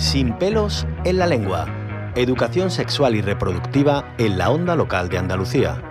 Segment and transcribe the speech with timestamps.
[0.00, 1.66] Sin pelos en la lengua.
[2.16, 5.82] Educación sexual y reproductiva en la onda local de Andalucía.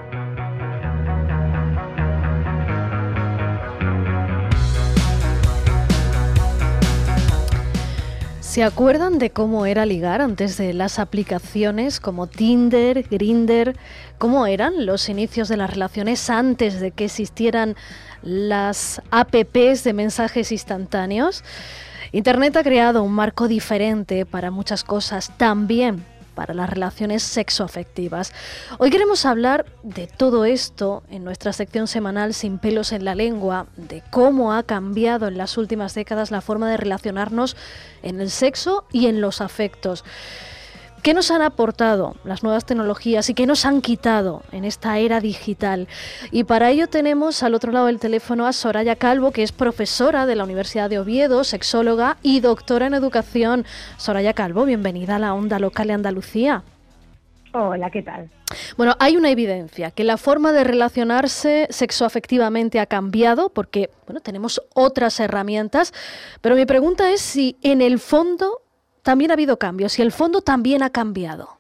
[8.40, 13.78] ¿Se acuerdan de cómo era ligar antes de las aplicaciones como Tinder, Grinder?
[14.18, 17.76] ¿Cómo eran los inicios de las relaciones antes de que existieran
[18.24, 21.44] las apps de mensajes instantáneos?
[22.12, 28.34] Internet ha creado un marco diferente para muchas cosas, también para las relaciones sexoafectivas.
[28.78, 33.68] Hoy queremos hablar de todo esto en nuestra sección semanal Sin pelos en la lengua,
[33.76, 37.58] de cómo ha cambiado en las últimas décadas la forma de relacionarnos
[38.02, 40.04] en el sexo y en los afectos.
[41.04, 45.22] ¿Qué nos han aportado las nuevas tecnologías y qué nos han quitado en esta era
[45.22, 45.88] digital?
[46.32, 50.26] Y para ello tenemos al otro lado del teléfono a Soraya Calvo, que es profesora
[50.26, 53.66] de la Universidad de Oviedo, sexóloga y doctora en educación.
[53.98, 56.64] Soraya Calvo, bienvenida a la onda local de Andalucía.
[57.54, 58.30] Hola, ¿qué tal?
[58.76, 64.62] Bueno, hay una evidencia que la forma de relacionarse sexoafectivamente ha cambiado porque, bueno, tenemos
[64.74, 65.94] otras herramientas,
[66.42, 68.62] pero mi pregunta es si en el fondo
[69.10, 71.58] también ha habido cambios y el fondo también ha cambiado.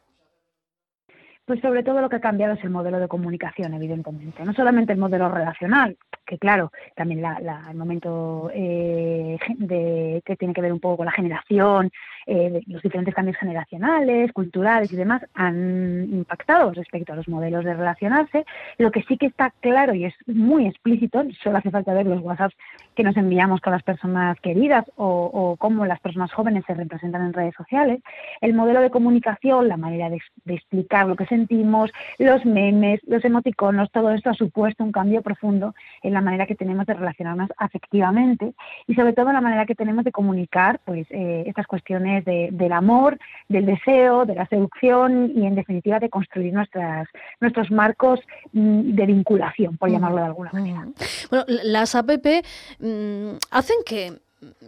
[1.45, 4.45] Pues sobre todo lo que ha cambiado es el modelo de comunicación, evidentemente.
[4.45, 10.61] No solamente el modelo relacional, que claro, también el momento eh, de, que tiene que
[10.61, 11.89] ver un poco con la generación,
[12.27, 17.73] eh, los diferentes cambios generacionales, culturales y demás han impactado respecto a los modelos de
[17.73, 18.45] relacionarse.
[18.77, 22.21] Lo que sí que está claro y es muy explícito, solo hace falta ver los
[22.21, 22.55] WhatsApps
[22.99, 27.31] que nos enviamos con las personas queridas o, cómo las personas jóvenes se representan en
[27.31, 28.01] redes sociales,
[28.41, 33.23] el modelo de comunicación, la manera de, de explicar lo que sentimos, los memes, los
[33.23, 37.49] emoticonos, todo esto ha supuesto un cambio profundo en la manera que tenemos de relacionarnos
[37.55, 38.53] afectivamente
[38.85, 43.17] y sobre todo la manera que tenemos de comunicar pues eh, estas cuestiones del amor,
[43.47, 47.07] del deseo, de la seducción y en definitiva de construir nuestras,
[47.39, 48.19] nuestros marcos
[48.51, 50.85] mm, de vinculación, por llamarlo de alguna manera.
[51.29, 52.43] Bueno, las APP
[52.89, 54.19] mm, hacen que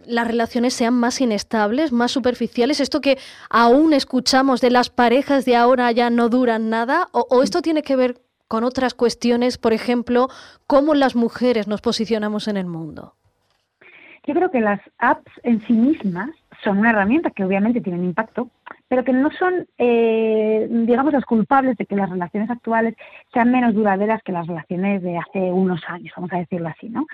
[0.06, 3.18] las relaciones sean más inestables, más superficiales, esto que
[3.48, 7.96] aún escuchamos de las parejas de ahora ya no duran nada, o esto tiene que
[7.96, 8.16] ver
[8.52, 10.28] con otras cuestiones, por ejemplo,
[10.66, 13.14] cómo las mujeres nos posicionamos en el mundo?
[14.26, 16.28] Yo creo que las apps en sí mismas
[16.62, 18.50] son una herramienta que obviamente tienen impacto,
[18.92, 22.94] pero que no son, eh, digamos, los culpables de que las relaciones actuales
[23.32, 27.06] sean menos duraderas que las relaciones de hace unos años, vamos a decirlo así, ¿no?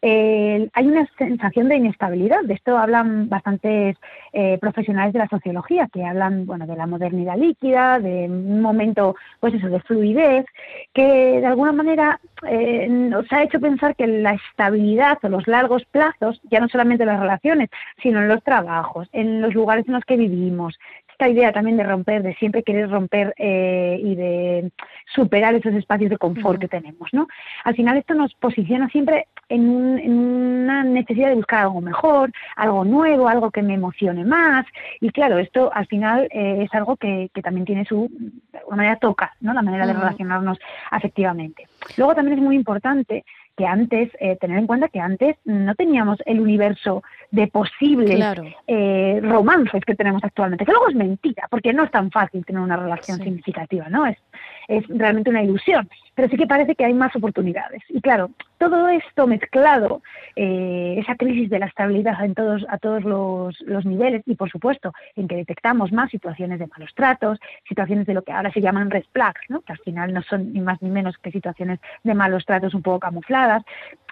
[0.00, 3.98] Eh, hay una sensación de inestabilidad, de esto hablan bastantes
[4.32, 9.14] eh, profesionales de la sociología, que hablan, bueno, de la modernidad líquida, de un momento,
[9.38, 10.46] pues eso, de fluidez,
[10.94, 12.18] que de alguna manera
[12.88, 17.08] nos ha hecho pensar que la estabilidad o los largos plazos, ya no solamente en
[17.08, 17.68] las relaciones,
[18.02, 20.78] sino en los trabajos, en los lugares en los que vivimos,
[21.16, 24.70] esta idea también de romper, de siempre querer romper eh, y de
[25.14, 27.26] superar esos espacios de confort que tenemos, ¿no?
[27.64, 33.28] Al final esto nos posiciona siempre en, una necesidad de buscar algo mejor, algo nuevo,
[33.28, 34.66] algo que me emocione más
[35.00, 38.10] y claro, esto al final eh, es algo que, también tiene su,
[38.52, 39.54] de alguna manera toca, ¿no?
[39.54, 40.58] La manera de relacionarnos
[40.90, 41.66] afectivamente.
[41.96, 43.24] Luego también es muy importante
[43.56, 48.22] que antes, eh, tener en cuenta que antes no teníamos el universo de posibles
[48.66, 52.60] eh, romances que tenemos actualmente, que luego es mentira, porque no es tan fácil tener
[52.60, 54.06] una relación significativa, ¿no?
[54.06, 54.18] Es,
[54.68, 57.82] es realmente una ilusión, pero sí que parece que hay más oportunidades.
[57.88, 60.02] Y claro, todo esto mezclado,
[60.34, 64.50] eh, esa crisis de la estabilidad en todos, a todos los, los, niveles y, por
[64.50, 67.38] supuesto, en que detectamos más situaciones de malos tratos,
[67.68, 69.60] situaciones de lo que ahora se llaman red flags, ¿no?
[69.60, 72.82] que al final no son ni más ni menos que situaciones de malos tratos un
[72.82, 73.62] poco camufladas,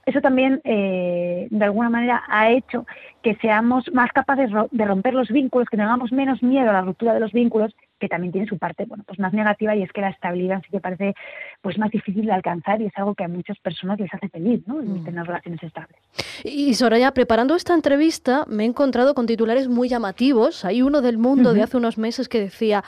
[0.06, 2.87] eso también, eh, de alguna manera, ha hecho
[3.22, 7.15] que seamos más capaces de romper los vínculos, que tengamos menos miedo a la ruptura
[7.15, 10.03] de los vínculos, que también tiene su parte, bueno, pues más negativa y es que
[10.03, 11.14] la estabilidad sí que parece
[11.62, 14.60] pues más difícil de alcanzar y es algo que a muchas personas les hace feliz,
[14.66, 14.75] ¿no?
[14.75, 15.04] Mm.
[15.04, 15.97] tener relaciones estables.
[16.44, 20.64] Y Soraya, preparando esta entrevista me he encontrado con titulares muy llamativos.
[20.67, 22.84] Hay uno del mundo de hace unos meses que decía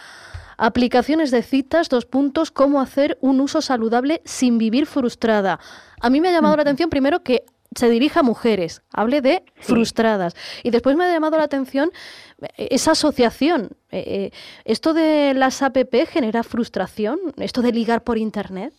[0.57, 5.61] Aplicaciones de citas, dos puntos, cómo hacer un uso saludable sin vivir frustrada.
[6.01, 7.45] A mí me ha llamado la atención primero que
[7.75, 10.35] se dirija a mujeres, hable de frustradas.
[10.63, 11.91] Y después me ha llamado la atención
[12.41, 13.71] eh, esa asociación.
[13.91, 14.31] Eh, eh,
[14.65, 17.19] ¿Esto de las APP genera frustración?
[17.37, 18.73] ¿Esto de ligar por Internet?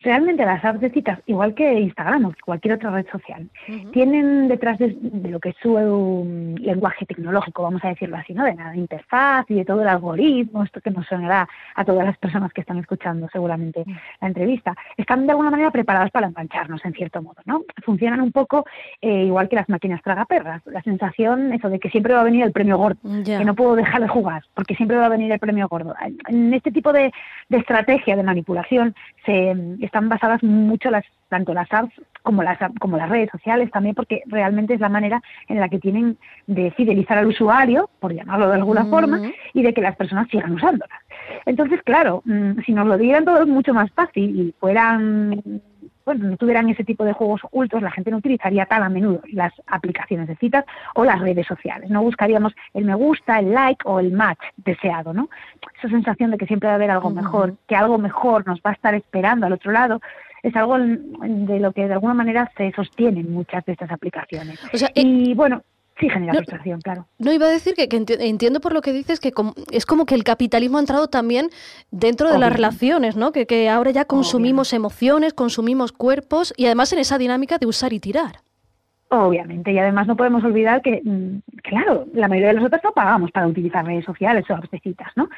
[0.00, 3.48] Realmente las apps de citas, igual que Instagram o cualquier otra red social,
[3.92, 4.96] tienen detrás de,
[5.28, 8.44] lo que es su um, lenguaje tecnológico, vamos a decirlo así, ¿no?
[8.44, 12.16] De la interfaz y de todo el algoritmo, esto que nos sonará a todas las
[12.18, 13.84] personas que están escuchando seguramente
[14.20, 17.62] la entrevista, están de alguna manera preparadas para engancharnos en cierto modo, ¿no?
[17.84, 18.64] Funcionan un poco
[19.00, 22.44] eh, igual que las máquinas tragaperras, la sensación eso de que siempre va a venir
[22.44, 25.38] el premio gordo, que no puedo dejar de jugar, porque siempre va a venir el
[25.38, 25.94] premio gordo.
[26.28, 27.12] En este tipo de,
[27.50, 29.54] estrategia de manipulación se
[29.88, 31.92] están basadas mucho las tanto las apps
[32.22, 35.78] como las como las redes sociales también porque realmente es la manera en la que
[35.78, 39.20] tienen de fidelizar al usuario por llamarlo de alguna forma
[39.52, 41.00] y de que las personas sigan usándolas.
[41.44, 45.60] Entonces claro mm, si nos lo dieran todo es mucho más fácil y fueran
[46.08, 49.20] bueno, no tuvieran ese tipo de juegos ocultos, la gente no utilizaría tan a menudo
[49.30, 50.64] las aplicaciones de citas
[50.94, 51.90] o las redes sociales.
[51.90, 55.28] No buscaríamos el me gusta, el like o el match deseado, ¿no?
[55.76, 58.70] Esa sensación de que siempre va a haber algo mejor, que algo mejor nos va
[58.70, 60.00] a estar esperando al otro lado,
[60.42, 64.58] es algo de lo que de alguna manera se sostienen muchas de estas aplicaciones.
[64.72, 65.62] Eh, y bueno,
[65.98, 67.08] Sí, genera frustración, claro.
[67.18, 69.32] No iba a decir que, entiendo por lo que dices que
[69.72, 71.50] es como que el capitalismo ha entrado también
[71.90, 73.32] dentro de las relaciones, ¿no?
[73.32, 77.92] Que, que ahora ya consumimos emociones, consumimos cuerpos y además en esa dinámica de usar
[77.92, 78.42] y tirar.
[79.10, 83.30] Obviamente, y además no podemos olvidar que, mm, claro, la mayoría de nosotros no pagamos
[83.30, 85.30] para utilizar redes sociales o abstecitas, ¿no?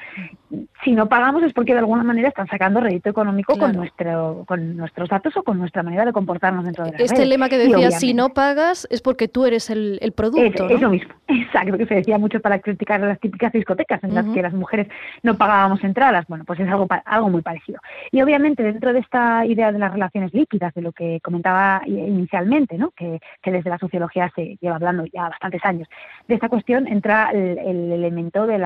[0.82, 4.76] Si no pagamos es porque de alguna manera están sacando rédito económico con nuestro con
[4.76, 7.92] nuestros datos o con nuestra manera de comportarnos dentro de la Este lema que decía,
[7.92, 11.94] si no pagas es porque tú eres el, producto, es, lo mismo, exacto, que se
[11.94, 14.88] decía mucho para criticar las típicas discotecas en las que las mujeres
[15.22, 17.78] no pagábamos entradas, bueno, pues es algo, algo muy parecido.
[18.10, 22.76] Y obviamente dentro de esta idea de las relaciones líquidas, de lo que comentaba inicialmente,
[22.76, 22.90] ¿no?
[22.90, 25.88] Que, que desde la sociología se lleva hablando ya bastantes años.
[26.26, 27.58] De esta cuestión entra el,
[27.92, 28.62] elemento del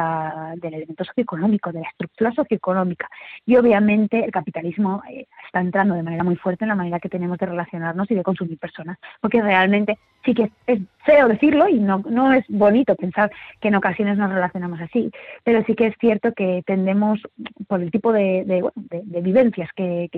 [0.62, 3.08] elemento socioeconómico, de la estructura socioeconómica.
[3.44, 7.08] Y obviamente el capitalismo eh, está entrando de manera muy fuerte en la manera que
[7.08, 11.79] tenemos de relacionarnos y de consumir personas, porque realmente sí que es feo decirlo y
[11.79, 13.31] no, no es bonito pensar
[13.61, 15.11] que en ocasiones nos relacionamos así,
[15.43, 17.20] pero sí que es cierto que tendemos,
[17.69, 20.08] por el tipo de, de, vivencias que,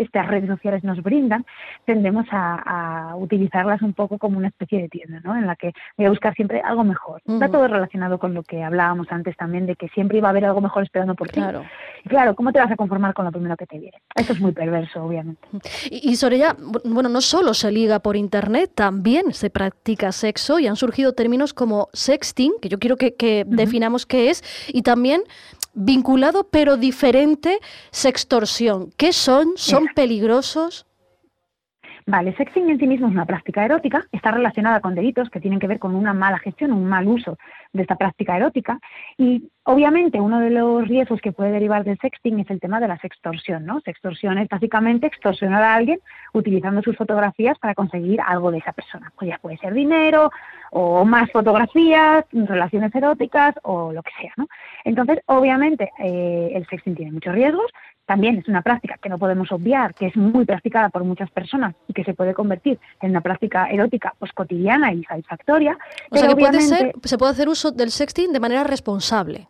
[0.00, 1.44] estas redes sociales nos brindan,
[1.84, 5.36] tendemos a, utilizarlas un poco como una especie de tienda, ¿no?
[5.36, 7.22] En la que voy a buscar siempre algo mejor.
[7.26, 10.44] Está todo relacionado con lo que hablábamos antes también, de que siempre iba a haber
[10.44, 11.40] algo mejor esperando por ti.
[11.40, 11.64] Claro.
[12.04, 13.98] Y claro, ¿cómo te vas a conformar con lo primero que te viene?
[14.14, 15.40] Eso es muy perverso, obviamente.
[15.90, 20.66] Y, y ella, bueno, no solo se liga por Internet, también se practica sexo y
[20.66, 25.22] han surgido términos como sexting, que yo quiero que, definamos qué es, y también
[25.74, 27.58] vinculado pero diferente
[27.90, 28.90] sextorsión.
[28.96, 29.52] ¿Qué son?
[29.56, 30.86] ¿Son peligrosos?
[32.10, 35.60] Vale, sexting en sí mismo es una práctica erótica, está relacionada con delitos que tienen
[35.60, 37.38] que ver con una mala gestión, un mal uso
[37.72, 38.80] de esta práctica erótica
[39.16, 42.88] y obviamente uno de los riesgos que puede derivar del sexting es el tema de
[42.88, 43.80] la sextorsión, ¿no?
[43.80, 46.00] Sextorsión es básicamente extorsionar a alguien
[46.32, 49.12] utilizando sus fotografías para conseguir algo de esa persona.
[49.16, 50.30] Pues ya puede ser dinero
[50.72, 54.48] o más fotografías, relaciones eróticas o lo que sea, ¿no?
[54.84, 57.70] Entonces, obviamente, eh, el sexting tiene muchos riesgos,
[58.10, 61.76] también es una práctica que no podemos obviar, que es muy practicada por muchas personas
[61.86, 65.78] y que se puede convertir en una práctica erótica pues, cotidiana y satisfactoria.
[66.10, 69.48] O sea que puede ser, se puede hacer uso del sexting de manera responsable.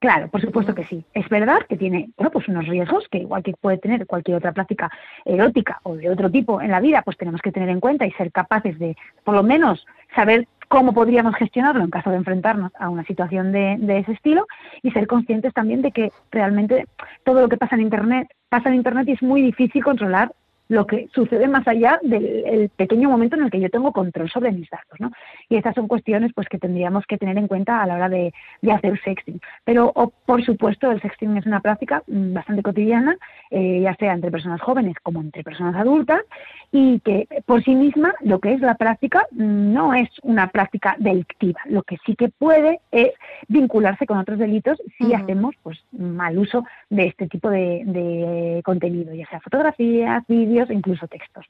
[0.00, 1.04] Claro, por supuesto que sí.
[1.14, 4.50] Es verdad que tiene bueno, pues unos riesgos que igual que puede tener cualquier otra
[4.50, 4.90] práctica
[5.24, 8.10] erótica o de otro tipo en la vida, pues tenemos que tener en cuenta y
[8.12, 9.86] ser capaces de, por lo menos,
[10.16, 14.48] saber cómo podríamos gestionarlo en caso de enfrentarnos a una situación de, ese estilo
[14.82, 16.86] y ser conscientes también de que realmente
[17.24, 20.32] todo lo que pasa en Internet pasa en Internet y es muy difícil controlar
[20.72, 24.52] lo que sucede más allá del pequeño momento en el que yo tengo control sobre
[24.52, 25.12] mis datos, ¿no?
[25.50, 28.32] Y estas son cuestiones pues que tendríamos que tener en cuenta a la hora de,
[28.72, 29.38] hacer sexting.
[29.64, 29.92] Pero
[30.24, 33.18] por supuesto el sexting es una práctica mm, bastante cotidiana,
[33.50, 36.22] eh, ya sea entre personas jóvenes como entre personas adultas,
[36.70, 40.96] y que por sí misma lo que es la práctica mm, no es una práctica
[40.98, 41.60] delictiva.
[41.66, 43.12] Lo que sí que puede es
[43.48, 49.12] vincularse con otros delitos si hacemos pues mal uso de este tipo de, de contenido,
[49.12, 51.46] ya sea fotografías, vídeos incluso textos.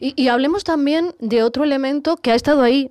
[0.00, 2.90] y, hablemos también de otro elemento que ha estado ahí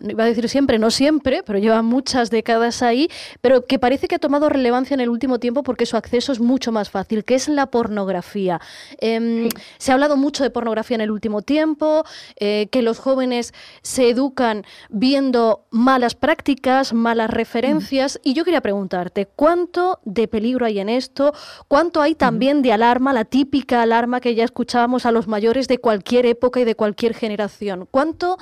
[0.00, 3.08] iba a decir siempre, no siempre, pero lleva muchas décadas ahí,
[3.40, 6.40] pero que parece que ha tomado relevancia en el último tiempo porque su acceso es
[6.40, 8.60] mucho más fácil, que es la pornografía.
[8.98, 9.48] Em,
[9.78, 12.04] se ha hablado mucho de pornografía en el último tiempo,
[12.36, 19.26] eh, que los jóvenes se educan viendo malas prácticas, malas referencias, y yo quería preguntarte,
[19.26, 21.32] ¿cuánto de peligro hay en esto?
[21.68, 25.78] ¿Cuánto hay también de alarma, la típica alarma que ya escuchábamos a los mayores de
[25.78, 27.88] cualquier época y de cualquier generación?
[27.90, 28.38] ¿Cuánto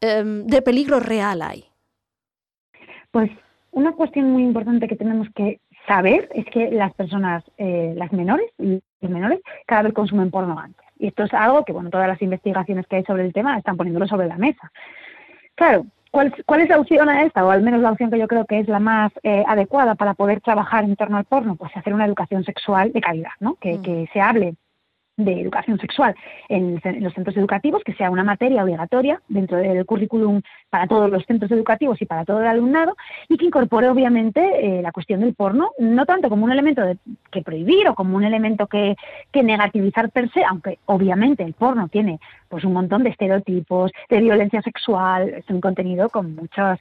[0.00, 1.64] Em, de peligro real hay?
[3.10, 3.30] Pues
[3.72, 8.50] una cuestión muy importante que tenemos que saber es que las personas, eh, las menores,
[9.00, 10.86] menores cada vez consumen porno antes.
[10.98, 13.76] Y esto es algo que, bueno, todas las investigaciones que hay sobre el tema están
[13.76, 14.70] poniéndolo sobre la mesa.
[15.54, 17.44] Claro, ¿cuál, cuál es la opción a esta?
[17.44, 20.14] O al menos la opción que yo creo que es la más eh, adecuada para
[20.14, 23.54] poder trabajar en torno al porno, pues hacer una educación sexual de calidad, ¿no?
[23.56, 23.82] Que, mm.
[23.82, 24.54] que se hable
[25.18, 26.14] de educación sexual
[26.48, 31.24] en, los centros educativos, que sea una materia obligatoria dentro del currículum para todos los
[31.26, 32.96] centros educativos y para todo el alumnado,
[33.28, 36.96] y que incorpore obviamente eh, la cuestión del porno, no tanto como un elemento de,
[37.30, 38.96] que prohibir o como un elemento que,
[39.32, 44.20] que negativizar per se, aunque obviamente el porno tiene pues un montón de estereotipos, de
[44.20, 46.78] violencia sexual, es un contenido con muchos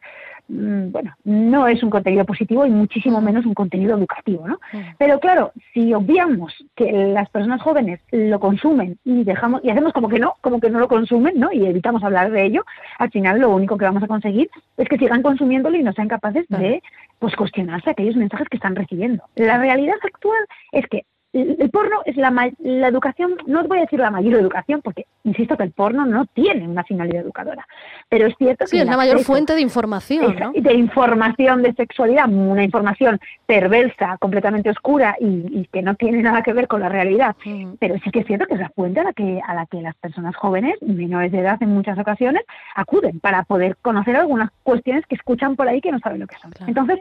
[0.47, 4.59] bueno, no es un contenido positivo y muchísimo menos un contenido educativo, ¿no?
[4.97, 10.09] Pero claro, si obviamos que las personas jóvenes lo consumen y dejamos y hacemos como
[10.09, 11.51] que no, como que no lo consumen, ¿no?
[11.51, 12.65] Y evitamos hablar de ello,
[12.97, 16.07] al final lo único que vamos a conseguir es que sigan consumiéndolo y no sean
[16.07, 16.81] capaces de
[17.19, 19.23] pues cuestionarse aquellos mensajes que están recibiendo.
[19.35, 21.03] La realidad actual es que
[21.41, 25.05] el porno es la, la educación, no os voy a decir la mayor educación, porque
[25.23, 27.67] insisto que el porno no tiene una finalidad educadora,
[28.09, 28.71] pero es cierto que...
[28.71, 30.51] Sí, es la mayor fuente de información, ¿no?
[30.53, 36.53] De información de sexualidad, una información perversa, completamente oscura y, que no tiene nada que
[36.53, 37.73] ver con la realidad, mm.
[37.79, 39.81] pero sí que es cierto que es la fuente a la que, a la que
[39.81, 42.43] las personas jóvenes, menores de edad en muchas ocasiones,
[42.75, 46.37] acuden para poder conocer algunas cuestiones que escuchan por ahí que no saben lo que
[46.37, 46.51] son.
[46.67, 46.99] Entonces,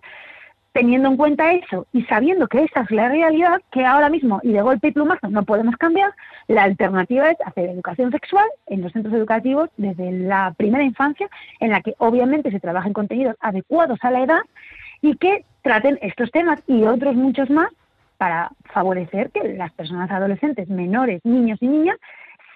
[0.76, 4.52] teniendo en cuenta eso y sabiendo que esa es la realidad, que ahora mismo y
[4.52, 6.12] de golpe y plumazo no podemos cambiar,
[6.48, 11.30] la alternativa es hacer educación sexual en los centros educativos desde la primera infancia,
[11.60, 14.40] en la que obviamente se trabajen contenidos adecuados a la edad
[15.00, 17.70] y que traten estos temas y otros muchos más
[18.18, 21.96] para favorecer que las personas adolescentes, menores, niños y niñas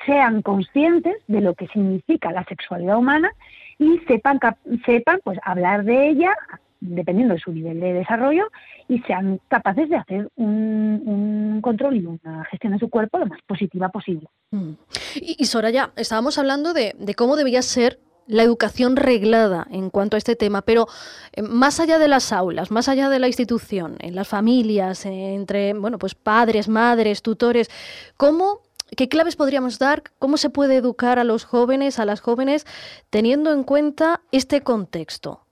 [0.05, 3.31] sean conscientes de lo que significa la sexualidad humana
[3.79, 4.39] y sepan,
[4.85, 6.35] sepan pues hablar de ella,
[6.81, 8.47] dependiendo de su nivel de desarrollo,
[8.89, 13.41] y sean capaces de hacer un, control y una gestión de su cuerpo lo más
[13.47, 14.29] positiva posible.
[14.51, 14.73] Mm.
[15.17, 20.37] Y, Soraya, estábamos hablando de, cómo debía ser la educación reglada en cuanto a este
[20.37, 20.87] tema, pero
[21.33, 25.75] eh, más allá de las aulas, más allá de la institución, en las familias, entre
[25.75, 27.69] bueno, pues padres, madres, tutores,
[28.17, 28.61] ¿cómo
[28.97, 30.03] ¿Qué claves podríamos dar?
[30.19, 32.67] ¿Cómo se puede educar a los jóvenes, a las jóvenes,
[33.09, 35.47] teniendo en cuenta este contexto?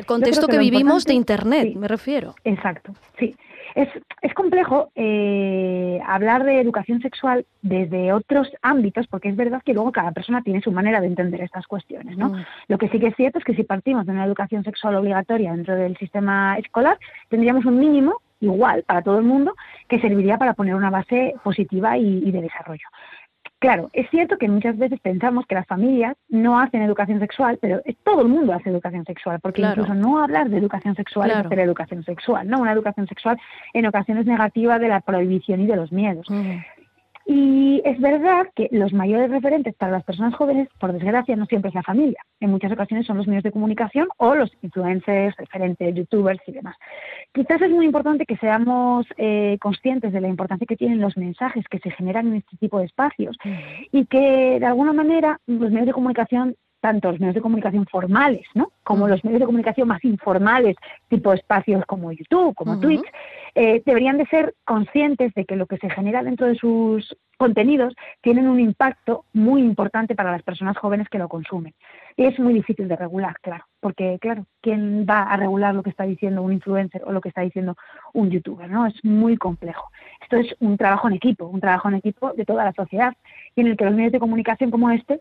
[0.00, 2.34] El contexto que, vivimos de Internet, me refiero.
[2.44, 3.36] Exacto, sí.
[3.74, 3.88] Es,
[4.22, 9.92] es complejo eh, hablar de educación sexual desde otros ámbitos, porque es verdad que luego
[9.92, 12.16] cada persona tiene su manera de entender estas cuestiones.
[12.16, 12.30] ¿no?
[12.30, 12.44] Mm.
[12.68, 15.52] Lo que sí que es cierto es que si partimos de una educación sexual obligatoria
[15.52, 19.54] dentro del sistema escolar, tendríamos un mínimo igual para todo el mundo
[19.86, 22.88] que serviría para poner una base positiva y de desarrollo.
[23.60, 27.82] Claro, es cierto que muchas veces pensamos que las familias no hacen educación sexual, pero
[28.04, 31.58] todo el mundo hace educación sexual, porque incluso no hablar de educación sexual es hacer
[31.58, 32.58] educación sexual, ¿no?
[32.58, 33.38] Una educación sexual
[33.74, 36.26] en ocasiones negativa de la prohibición y de los miedos.
[37.32, 41.68] Y es verdad que los mayores referentes para las personas jóvenes, por desgracia, no siempre
[41.68, 42.20] es la familia.
[42.40, 46.74] En muchas ocasiones son los medios de comunicación o los influencers, referentes, youtubers y demás.
[47.32, 51.64] Quizás es muy importante que seamos eh, conscientes de la importancia que tienen los mensajes
[51.70, 53.36] que se generan en este tipo de espacios
[53.92, 58.46] y que de alguna manera los medios de comunicación tanto los medios de comunicación formales,
[58.54, 58.72] ¿no?
[58.82, 60.76] Como los medios de comunicación más informales,
[61.08, 63.04] tipo espacios como YouTube, como Twitch,
[63.54, 67.94] eh, deberían de ser conscientes de que lo que se genera dentro de sus contenidos
[68.20, 71.74] tienen un impacto muy importante para las personas jóvenes que lo consumen.
[72.16, 75.90] Y es muy difícil de regular, claro, porque, claro, ¿quién va a regular lo que
[75.90, 77.76] está diciendo un influencer o lo que está diciendo
[78.12, 78.68] un youtuber?
[78.68, 78.86] ¿no?
[78.86, 79.88] Es muy complejo.
[80.20, 83.14] Esto es un trabajo en equipo, un trabajo en equipo de toda la sociedad
[83.56, 85.20] y en el que los medios de comunicación como este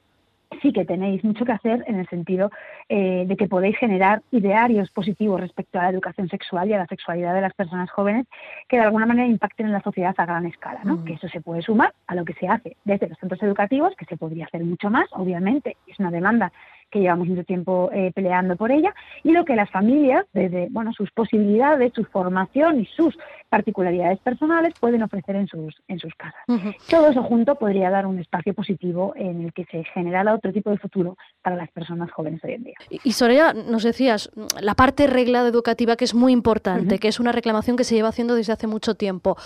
[0.61, 2.51] sí que tenéis mucho que hacer en el sentido
[2.87, 6.87] eh, de que podéis generar idearios positivos respecto a la educación sexual y a la
[6.87, 8.25] sexualidad de las personas jóvenes
[8.67, 10.97] que de alguna manera impacten en la sociedad a gran escala, ¿no?
[10.97, 11.05] Mm.
[11.05, 14.05] Que eso se puede sumar a lo que se hace desde los centros educativos, que
[14.05, 16.51] se podría hacer mucho más, obviamente, es una demanda
[16.89, 18.93] que llevamos mucho tiempo eh, peleando por ella,
[19.23, 23.17] y lo que las familias, desde bueno, sus posibilidades, su formación y sus
[23.49, 26.41] particularidades personales, pueden ofrecer en sus, en sus casas.
[26.89, 30.69] Todo eso junto podría dar un espacio positivo en el que se generara otro tipo
[30.69, 32.75] de futuro para las personas jóvenes hoy en día.
[32.89, 34.31] Y, Soraya, nos decías,
[34.61, 38.09] la parte reglada educativa que es muy importante, que es una reclamación que se lleva
[38.09, 39.37] haciendo desde hace mucho tiempo.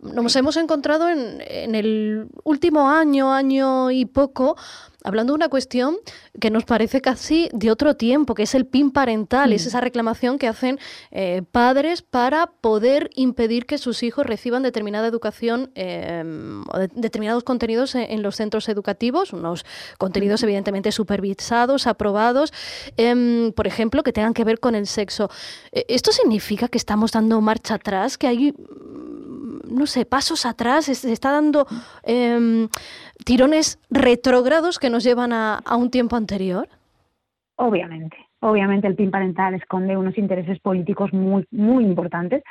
[0.00, 4.56] Nos hemos encontrado en, en el último año, año y poco,
[5.04, 5.96] hablando de una cuestión
[6.40, 9.68] que nos parece casi de otro tiempo, que es el PIN parental, es mm.
[9.68, 10.78] esa reclamación que hacen
[11.10, 17.94] eh, padres para poder impedir que sus hijos reciban determinada educación em, o determinados contenidos
[17.94, 19.64] en, los centros educativos, unos
[19.98, 22.52] contenidos evidentemente supervisados, aprobados,
[22.96, 25.30] em, por ejemplo, que tengan que ver con el sexo.
[25.72, 28.54] Eh, ¿Esto significa que estamos dando marcha atrás, que hay
[29.68, 31.66] no sé, pasos atrás, se está dando
[32.02, 32.68] em,
[33.24, 36.68] tirones retrógrados que nos llevan a, a un tiempo anterior?
[37.56, 42.42] Obviamente, obviamente el PIN parental esconde unos intereses políticos muy, muy importantes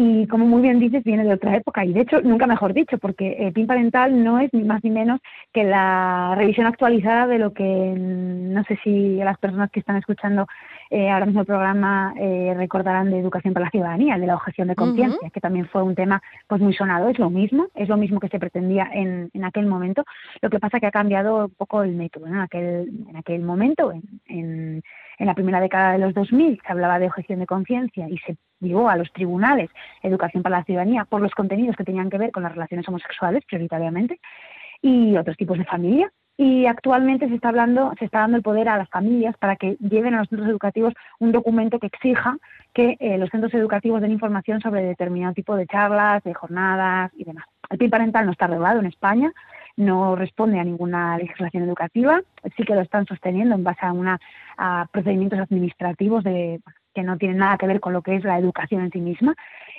[0.00, 2.98] y como muy bien dices, viene de otra época y de hecho, nunca mejor dicho,
[2.98, 5.18] porque el PIN parental no es ni más ni menos
[5.52, 7.64] que la revisión actualizada de lo que
[7.96, 10.46] no sé si las personas que están escuchando
[10.90, 14.68] eh, ahora mismo el programa eh, recordarán de educación para la ciudadanía, de la objeción
[14.68, 17.96] de conciencia, que también fue un tema pues muy sonado, es lo mismo, es lo
[17.96, 20.04] mismo que se pretendía en, en aquel momento,
[20.40, 23.92] lo que pasa que ha cambiado un poco el método, en, aquel, en aquel momento,
[24.26, 24.82] en
[25.18, 28.36] en la primera década de los 2000 se hablaba de objeción de conciencia y se
[28.60, 29.70] llevó a los tribunales
[30.02, 33.44] educación para la ciudadanía por los contenidos que tenían que ver con las relaciones homosexuales
[33.44, 34.20] prioritariamente
[34.80, 36.12] y otros tipos de familia.
[36.40, 39.76] Y actualmente se está hablando, se está dando el poder a las familias para que
[39.80, 42.38] lleven a los centros educativos un documento que exija
[42.72, 47.24] que eh, los centros educativos den información sobre determinado tipo de charlas, de jornadas y
[47.24, 47.44] demás.
[47.70, 49.32] El PIN parental no está regulado en España,
[49.76, 52.20] no responde a ninguna legislación educativa,
[52.56, 54.20] sí que lo están sosteniendo en base a, una,
[54.92, 56.60] procedimientos administrativos de,
[56.94, 59.34] que no tienen nada que ver con lo que es la educación en sí misma.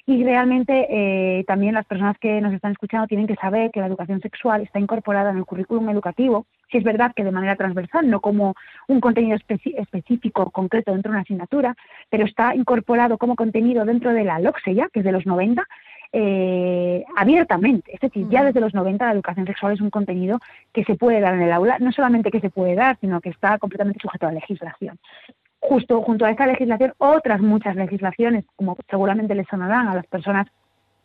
[0.10, 3.86] Y realmente eh, también las personas que nos están escuchando tienen que saber que la
[3.86, 8.10] educación sexual está incorporada en el currículum educativo, si es verdad que de manera transversal,
[8.10, 8.56] no como
[8.88, 11.75] un contenido específico, concreto dentro de una asignatura,
[12.10, 15.63] pero está incorporado como contenido dentro de la LOCSE ya, que es de los 90,
[16.12, 17.94] eh, abiertamente.
[17.94, 20.39] Es decir, ya desde los 90 la educación sexual es un contenido
[20.74, 23.30] que se puede dar en el aula, no solamente que se puede dar, sino que
[23.30, 24.98] está completamente sujeto a legislación.
[25.60, 30.48] Justo junto a esta legislación, otras muchas legislaciones, como seguramente les sonarán a las personas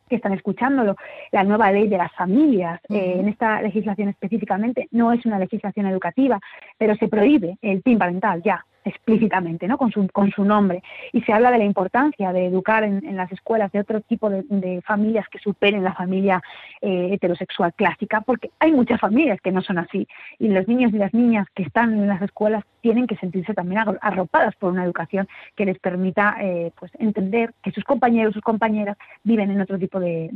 [0.08, 0.96] que están escuchándolo,
[1.32, 5.86] la nueva ley de las familias, eh, en esta legislación específicamente, no es una legislación
[5.86, 6.38] educativa,
[6.78, 9.78] pero se prohíbe el PIN parental ya explícitamente, ¿no?
[9.78, 10.82] Con su, con su nombre.
[11.12, 14.82] Y se habla de la importancia de educar en, las escuelas de otro tipo de,
[14.84, 16.42] familias que superen la familia
[16.80, 20.06] eh, heterosexual clásica, porque hay muchas familias que no son así.
[20.38, 23.82] Y los niños y las niñas que están en las escuelas tienen que sentirse también
[24.02, 25.26] arropadas por una educación
[25.56, 29.98] que les permita eh, pues entender que sus compañeros, sus compañeras viven en otro tipo
[29.98, 30.30] de,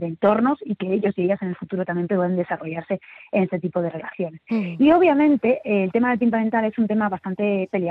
[0.00, 3.82] entornos y que ellos y ellas en el futuro también pueden desarrollarse en este tipo
[3.82, 4.40] de relaciones.
[4.48, 4.82] Mm.
[4.82, 7.81] Y obviamente el tema del PIN parental es un tema bastante agudo.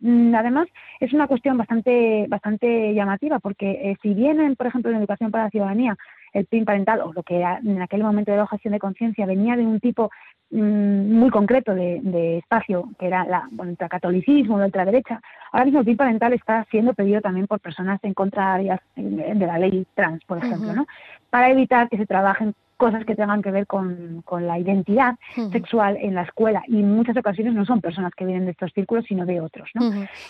[0.00, 0.68] Mm, además,
[1.00, 5.44] es una cuestión bastante, bastante llamativa, porque eh, si bien, por ejemplo, en educación para
[5.44, 5.96] la ciudadanía,
[6.32, 9.56] el PIN parental, o lo que en aquel momento de la objeción de conciencia, venía
[9.56, 10.10] de un tipo
[10.50, 15.20] mm, muy concreto de, espacio, que era la, bueno, el ultracatolicismo, la ultraderecha,
[15.52, 19.58] ahora mismo el PIN parental está siendo pedido también por personas en contra de la
[19.58, 20.86] ley trans, por ejemplo, ¿no?
[21.32, 25.14] para evitar que se trabajen cosas que tengan que ver con, la identidad
[25.52, 28.72] sexual en la escuela y en muchas ocasiones no son personas que vienen de estos
[28.72, 29.70] círculos sino de otros.
[29.74, 29.82] ¿no?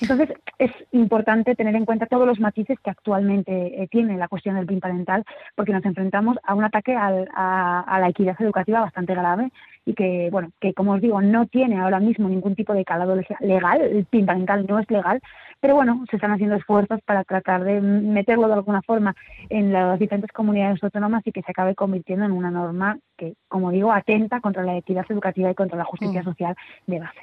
[0.03, 4.57] Entonces es importante tener en cuenta todos los matices que actualmente eh, tiene la cuestión
[4.57, 9.51] del PIN parental porque nos enfrentamos a un ataque a, la equidad educativa bastante grave
[9.87, 13.19] y que, bueno, que como os digo, no tiene ahora mismo ningún tipo de calado
[13.41, 15.23] legal, el PIN parental no es legal,
[15.63, 19.15] pero bueno, se están haciendo esfuerzos para tratar de meterlo de alguna forma
[19.49, 23.71] en las diferentes comunidades autónomas y que se acabe convirtiendo en una norma que, como
[23.71, 26.25] digo, atenta contra la equidad educativa y contra la justicia mm.
[26.25, 27.21] social de base.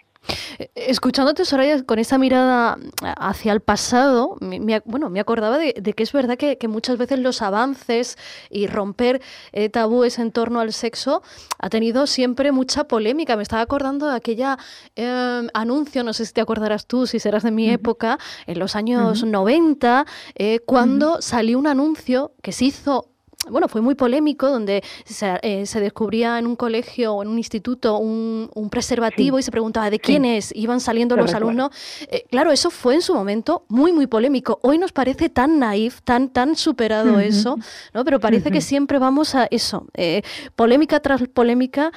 [0.60, 6.04] Eh, escuchándote, Soraya, con esa mirada hacia el pasado, me, bueno, me acordaba de, que
[6.04, 8.18] es verdad que, muchas veces los avances
[8.50, 9.22] y romper
[9.54, 11.24] eh, tabúes en torno al sexo
[11.58, 13.36] ha tenido siempre mucha polémica.
[13.38, 14.58] Me estaba acordando de aquella
[14.96, 18.76] em, anuncio, no sé si te acordarás tú, si serás de mi época, en los
[18.76, 20.06] años 90,
[20.36, 23.10] eh, cuando salió un anuncio que se hizo
[23.52, 27.98] bueno, fue muy polémico, donde se, eh, descubría en un colegio o en un instituto
[27.98, 31.72] un, preservativo y se preguntaba de quiénes iban saliendo los alumnos.
[32.12, 34.60] Eh, claro, eso fue en su momento muy, muy polémico.
[34.62, 37.58] Hoy nos parece tan naif, tan, tan superado eso,
[37.94, 38.06] ¿no?
[38.06, 40.22] Pero parece que siempre vamos a eso, eh,
[40.56, 41.92] polémica tras polémica,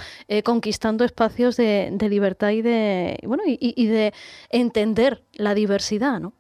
[0.45, 4.13] conquistando espacios de, libertad y de, bueno, y de
[4.51, 6.33] entender la diversidad, ¿no?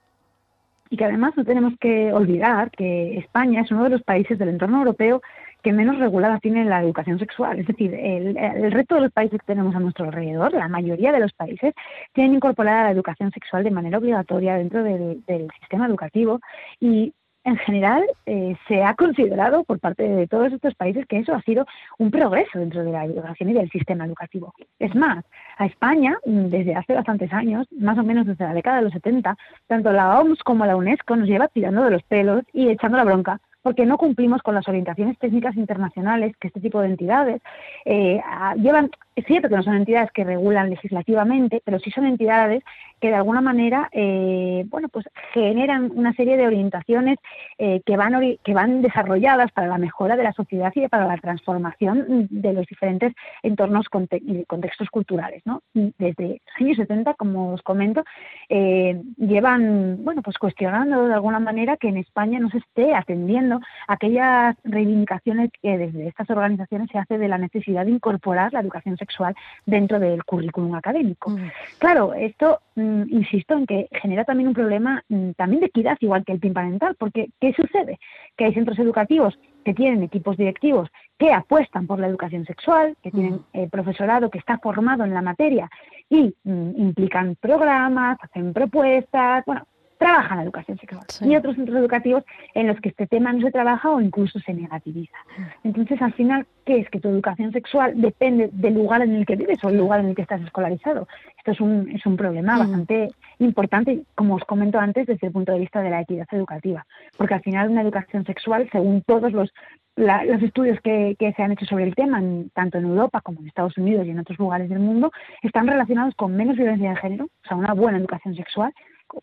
[0.93, 4.51] Y que además no tenemos que olvidar que España es uno de los países del
[4.51, 5.23] entorno europeo
[5.63, 7.59] que menos regulada tiene la educación sexual.
[7.61, 11.21] Es decir, el, resto de los países que tenemos a nuestro alrededor, la mayoría de
[11.21, 11.73] los países,
[12.13, 16.41] tienen incorporada la educación sexual de manera obligatoria dentro del, del sistema educativo
[16.79, 21.35] y en general eh, se ha considerado por parte de todos estos países que eso
[21.35, 21.67] ha sido
[21.99, 24.55] un progreso dentro de la educación y del sistema educativo.
[24.79, 25.25] Es más,
[25.59, 28.93] a España, mm, desde hace bastantes años, más o menos desde la década de los
[28.93, 32.97] 70, tanto la OMS como la UNESCO nos lleva tirando de los pelos y echando
[32.97, 37.41] la bronca porque no cumplimos con las orientaciones técnicas internacionales que este tipo de entidades
[37.85, 38.21] eh,
[38.57, 38.91] llevan.
[39.15, 42.63] Es cierto que no son entidades que regulan legislativamente, pero sí son entidades
[42.99, 47.19] que de alguna manera, eh, bueno, pues generan una serie de orientaciones
[47.59, 48.13] eh, que van
[48.45, 52.67] que van desarrolladas para la mejora de la sociedad y para la transformación de los
[52.67, 55.63] diferentes entornos y contextos culturales, ¿no?
[55.75, 58.05] Desde los años 70, como os comento,
[58.49, 64.57] llevan, bueno, pues cuestionando de alguna manera que en España no se esté atendiendo aquellas
[64.65, 69.35] reivindicaciones que desde estas organizaciones se hace de la necesidad de incorporar la educación sexual
[69.67, 71.31] dentro del currículum académico.
[71.31, 71.51] Mm.
[71.79, 76.25] Claro, esto, mm, insisto, en que genera también un problema mm, también de equidad, igual
[76.25, 77.99] que el PIN parental, porque ¿qué sucede?
[78.37, 80.89] Que hay centros educativos que tienen equipos directivos
[81.19, 85.23] que apuestan por la educación sexual, que tienen eh, profesorado que está formado en la
[85.23, 85.71] materia
[86.11, 89.67] y implican programas, hacen propuestas, bueno,
[90.03, 93.53] trabajan la educación sexual y otros centros educativos en los que este tema no se
[93.53, 95.17] trabaja o incluso se negativiza.
[95.37, 95.69] Mm.
[95.69, 96.91] Entonces, al final, ¿qué es?
[96.91, 100.07] Que tu educación sexual depende del lugar en el que vives o el lugar en
[100.07, 101.07] el que estás escolarizado.
[101.39, 102.59] Esto es un, es un problema mm.
[102.59, 106.85] bastante importante, como os comento antes, desde el punto de vista de la equidad educativa,
[107.17, 109.53] porque al final una educación sexual, según todos los
[109.95, 112.23] los estudios que, que, se han hecho sobre el tema,
[112.55, 115.13] tanto en Europa como en Estados Unidos y en otros lugares del mundo,
[115.43, 118.73] están relacionados con menos violencia de género, o sea, una buena educación sexual,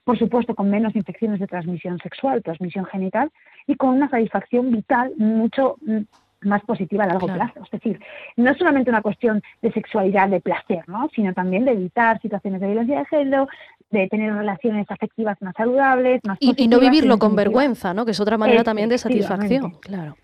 [0.03, 3.31] por supuesto con menos infecciones de transmisión sexual, transmisión genital
[3.67, 6.01] y con una satisfacción vital mucho mm,
[6.41, 7.61] más positiva a largo plazo.
[7.63, 7.99] Es decir,
[8.37, 11.09] no es solamente una cuestión de sexualidad, de placer, ¿no?
[11.13, 13.47] sino también de evitar situaciones de violencia de género,
[13.91, 18.05] de tener relaciones afectivas más saludables, más y, y no vivirlo con vergüenza, ¿no?
[18.05, 20.15] Que es otra manera también de satisfacción, claro.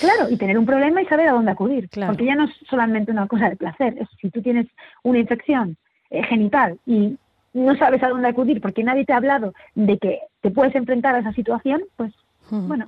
[0.00, 3.12] Claro, y tener un problema y saber a dónde acudir, porque ya no es solamente
[3.12, 4.66] una cosa de placer, es si tú tienes
[5.04, 5.76] una infección
[6.10, 7.16] eh, genital y
[7.52, 11.14] no sabes a dónde acudir porque nadie te ha hablado de que te puedes enfrentar
[11.14, 12.12] a esa situación, pues
[12.50, 12.86] bueno.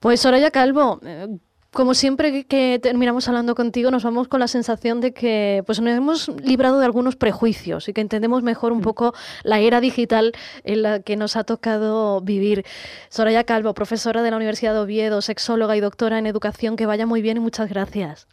[0.00, 1.38] Pues Soraya Calvo, eh,
[1.72, 5.96] como siempre que terminamos hablando contigo, nos vamos con la sensación de que pues nos
[5.96, 8.82] hemos librado de algunos prejuicios y que entendemos mejor un mm.
[8.82, 10.32] poco la era digital
[10.64, 12.64] en la que nos ha tocado vivir.
[13.08, 17.06] Soraya Calvo, profesora de la Universidad de Oviedo, sexóloga y doctora en educación, que vaya
[17.06, 18.26] muy bien y muchas gracias.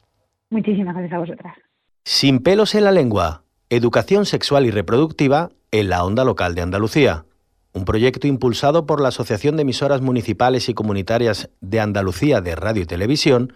[0.49, 1.57] Muchísimas gracias a vosotras.
[2.05, 3.42] Sin pelos en la lengua
[3.75, 7.25] Educación Sexual y Reproductiva en la Onda Local de Andalucía,
[7.73, 12.83] un proyecto impulsado por la Asociación de Emisoras Municipales y Comunitarias de Andalucía de Radio
[12.83, 13.53] y Televisión,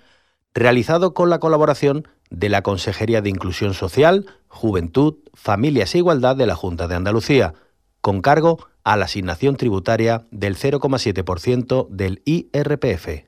[0.56, 6.48] realizado con la colaboración de la Consejería de Inclusión Social, Juventud, Familias e Igualdad de
[6.48, 7.54] la Junta de Andalucía,
[8.02, 13.28] con cargo a la asignación tributaria del 0,7% del IRPF.